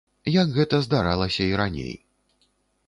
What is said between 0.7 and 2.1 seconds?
здаралася і раней.